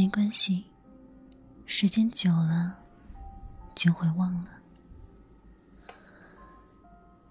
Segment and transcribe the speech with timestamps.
[0.00, 0.64] 没关系，
[1.66, 2.74] 时间久了
[3.74, 4.48] 就会忘了。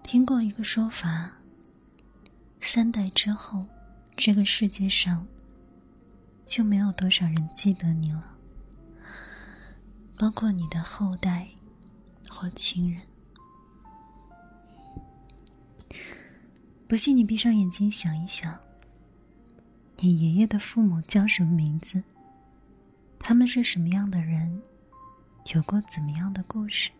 [0.04, 1.32] 听过一个说法，
[2.60, 3.66] 三代之后，
[4.14, 5.26] 这个世界上
[6.46, 8.36] 就没有多少人记得你了，
[10.16, 11.48] 包括你的后代
[12.28, 13.02] 或亲人。
[16.86, 18.60] 不信，你闭上眼睛想一想，
[19.96, 22.00] 你爷爷的父母叫什么名字？
[23.20, 24.60] 他们是什么样的人？
[25.54, 26.90] 有过怎么样的故事？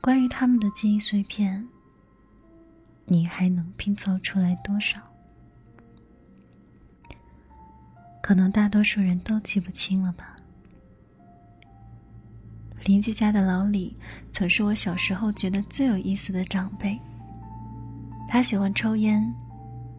[0.00, 1.68] 关于他们的记忆碎片，
[3.04, 5.00] 你还能拼凑出来多少？
[8.22, 10.34] 可能大多数人都记不清了吧。
[12.84, 13.94] 邻居家的老李，
[14.32, 16.98] 曾是我小时候觉得最有意思的长辈。
[18.28, 19.34] 他喜欢抽烟，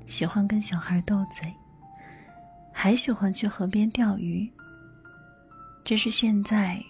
[0.08, 1.54] 喜欢跟小孩斗嘴，
[2.72, 4.52] 还喜欢去河边钓鱼。
[5.84, 6.82] 这是现在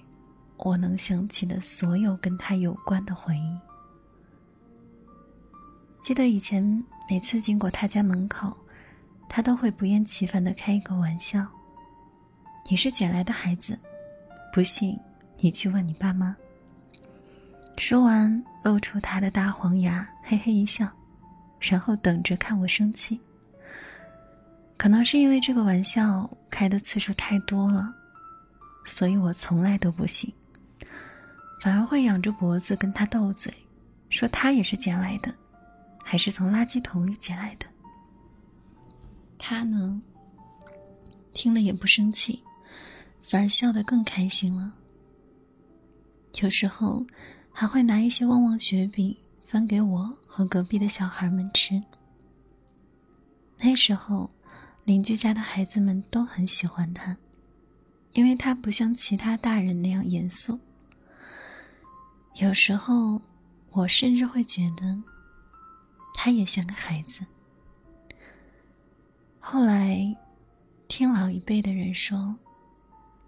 [0.58, 3.58] 我能想起的所有跟他有关的回忆。
[6.02, 6.64] 记得以前
[7.10, 8.56] 每次经过他家门口，
[9.30, 11.48] 他都会不厌其烦的开一个玩笑
[12.70, 13.80] ：“你是捡来的孩子，
[14.54, 15.00] 不信
[15.40, 16.36] 你去问你爸妈。”
[17.78, 20.88] 说完，露出他的大黄牙，嘿嘿一笑。
[21.60, 23.20] 然后等着看我生气。
[24.78, 27.94] 可能是因为这个玩笑开的次数太多了，
[28.86, 30.34] 所以我从来都不信，
[31.62, 33.54] 反而会仰着脖子跟他斗嘴，
[34.10, 35.34] 说他也是捡来的，
[36.04, 37.66] 还是从垃圾桶里捡来的。
[39.38, 40.02] 他呢，
[41.34, 42.44] 听了也不生气，
[43.24, 44.72] 反而笑得更开心了。
[46.42, 47.06] 有时候
[47.52, 49.16] 还会拿一些旺旺雪饼。
[49.44, 51.84] 分给我和隔壁的小孩们吃。
[53.60, 54.32] 那时候，
[54.86, 57.18] 邻居家的孩子们都很喜欢他，
[58.12, 60.60] 因为他不像其他大人那样严肃。
[62.36, 63.22] 有时候，
[63.72, 65.02] 我甚至会觉得，
[66.14, 67.26] 他也像个孩子。
[69.40, 70.16] 后来，
[70.88, 72.36] 听老一辈的人说，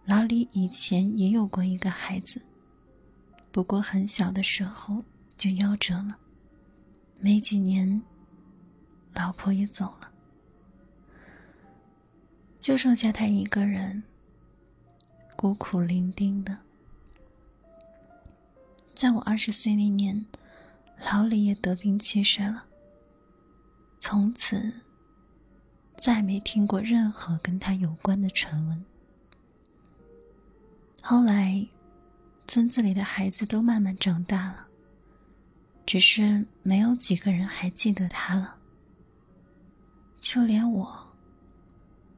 [0.05, 2.41] 老李以前也有过一个孩子，
[3.51, 5.03] 不过很小的时候。
[5.35, 6.15] 就夭折了。
[7.19, 8.01] 没几年，
[9.13, 10.11] 老婆也走了，
[12.59, 14.03] 就剩下他一个人，
[15.43, 16.57] 孤苦伶仃的。
[18.95, 20.25] 在我二十岁那年，
[21.11, 22.63] 老李也得病去世了。
[23.99, 24.71] 从此，
[25.97, 28.85] 再没听过任何跟他有关的传闻。
[31.01, 31.67] 后来，
[32.47, 34.69] 村子里的孩子都慢慢长大了。
[35.85, 38.55] 只是没有几个人还记得他了，
[40.21, 41.13] 就连我，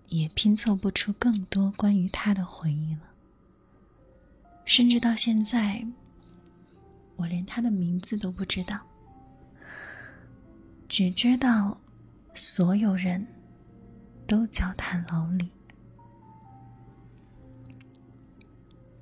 [0.10, 3.14] 也拼凑不出更多关于他的回忆了。
[4.66, 5.86] 甚至到现在，
[7.16, 8.80] 我连他的名字都不知道，
[10.90, 11.80] 只知道
[12.34, 13.26] 所有人
[14.28, 15.50] 都叫他老李。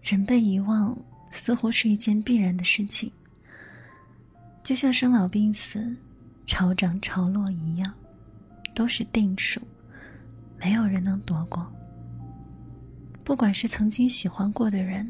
[0.01, 0.95] 人被遗忘，
[1.31, 3.09] 似乎是一件必然的事情。
[4.63, 5.95] 就像生老病死、
[6.45, 7.93] 潮涨潮落一样，
[8.75, 9.61] 都是定数，
[10.59, 11.65] 没有人能躲过。
[13.23, 15.09] 不管是曾经喜欢过的人，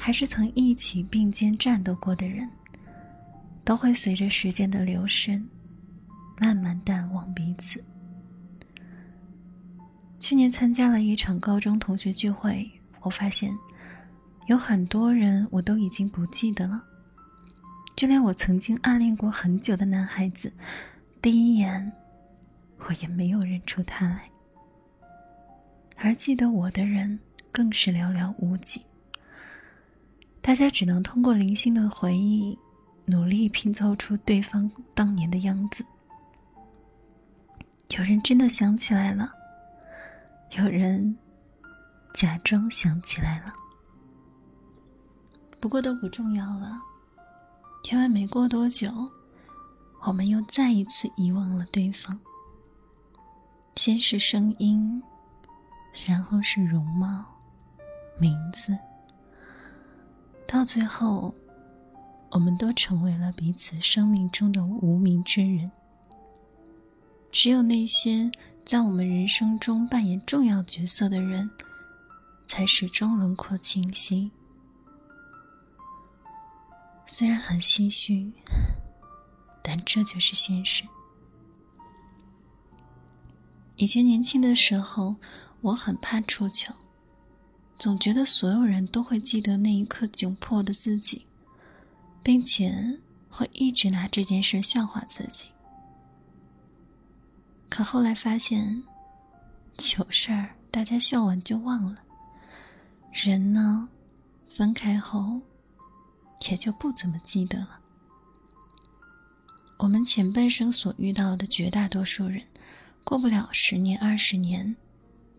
[0.00, 2.48] 还是曾一起并肩战斗过的人，
[3.64, 5.38] 都会随着时间的流逝，
[6.40, 7.84] 慢慢淡忘彼此。
[10.20, 12.70] 去年参加了一场高中同学聚会，
[13.00, 13.52] 我发现
[14.46, 16.82] 有很多人我都已经不记得了。
[17.96, 20.52] 就连我曾经暗恋过很久的男孩子，
[21.20, 21.92] 第一眼，
[22.86, 24.30] 我也没有认出他来。
[25.96, 27.18] 而记得我的人
[27.50, 28.80] 更是寥寥无几。
[30.48, 32.58] 大家只能通过零星的回忆，
[33.04, 35.84] 努力拼凑出对方当年的样子。
[37.90, 39.30] 有人真的想起来了，
[40.52, 41.14] 有人
[42.14, 43.52] 假装想起来了，
[45.60, 46.80] 不过都不重要了。
[47.92, 48.90] 因为没过多久，
[50.00, 52.18] 我们又再一次遗忘了对方。
[53.76, 55.02] 先是声音，
[56.06, 57.26] 然后是容貌、
[58.18, 58.74] 名字，
[60.50, 61.34] 到最后，
[62.30, 65.70] 我们都成为了彼此生命中的无名之人。
[67.30, 68.30] 只有那些
[68.64, 71.48] 在我们人生中扮演重要角色的人，
[72.46, 74.30] 才始终轮廓清晰。
[77.04, 78.32] 虽然很唏嘘，
[79.62, 80.82] 但这就是现实。
[83.76, 85.14] 以前年轻的时候，
[85.60, 86.72] 我很怕出糗，
[87.78, 91.24] 总觉得所有人都会记得那一刻窘迫的自己，
[92.24, 92.98] 并且
[93.30, 95.46] 会一直拿这件事笑话自己。
[97.68, 98.82] 可后来发现，
[99.76, 102.02] 糗事儿大家笑完就忘了，
[103.12, 103.88] 人呢，
[104.50, 105.40] 分开后
[106.50, 107.78] 也就不怎么记得了。
[109.76, 112.42] 我们前半生所遇到的绝大多数人，
[113.04, 114.74] 过不了十年二十年，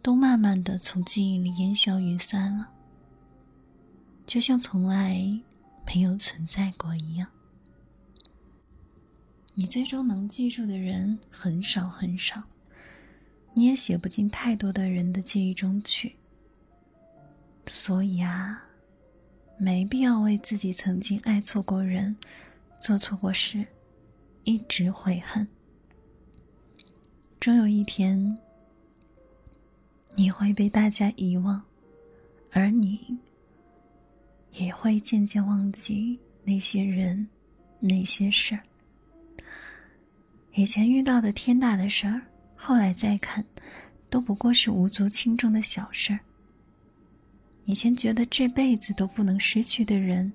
[0.10, 2.68] 都慢慢的从记忆里烟消云散了，
[4.26, 5.20] 就像从来
[5.86, 7.30] 没有存在过一样。
[9.54, 12.42] 你最终能记住的人很少很少，
[13.54, 16.16] 你也写不进太多的人的记忆中去。
[17.68, 18.64] 所以啊，
[19.60, 22.18] 没必要为自己曾经爱错过人，
[22.80, 23.64] 做错过事。
[24.44, 25.48] 一直悔恨，
[27.40, 28.40] 终有一天，
[30.16, 31.62] 你会被大家遗忘，
[32.52, 33.18] 而你
[34.54, 37.28] 也会渐渐忘记那些人、
[37.80, 38.62] 那些事儿。
[40.54, 42.22] 以前遇到的天大的事儿，
[42.56, 43.46] 后来再看，
[44.10, 46.20] 都不过是无足轻重的小事儿。
[47.66, 50.32] 以前觉得这辈子都不能失去的人，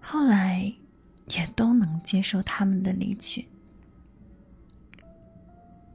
[0.00, 0.72] 后来。
[1.28, 3.46] 也都能接受他们的离去。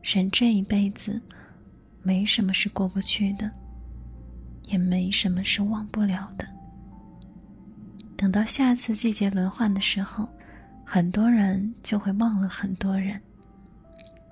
[0.01, 1.21] 人这一辈子，
[2.03, 3.51] 没什么是过不去的，
[4.65, 6.47] 也没什么是忘不了的。
[8.15, 10.27] 等到下次季节轮换的时候，
[10.85, 13.21] 很多人就会忘了很多人，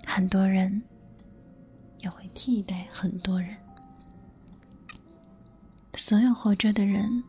[0.06, 0.82] 很多人
[2.00, 3.56] 也会替代很多人。
[5.96, 7.24] 所有活着的人，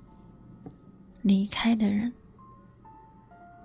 [1.22, 2.12] 离开的人。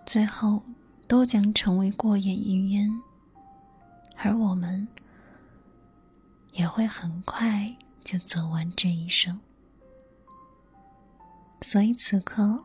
[0.05, 0.61] 最后，
[1.07, 3.01] 都将成为过眼云烟，
[4.17, 4.87] 而我们
[6.51, 7.65] 也会很快
[8.03, 9.39] 就走完这一生。
[11.61, 12.63] 所以此刻，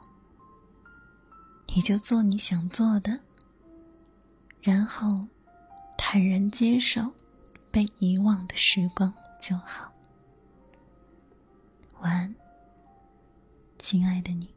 [1.74, 3.20] 你就做你想做的，
[4.60, 5.26] 然后
[5.98, 7.12] 坦然接受
[7.70, 9.92] 被遗忘的时光就好。
[12.00, 12.34] 晚安，
[13.78, 14.55] 亲爱的你。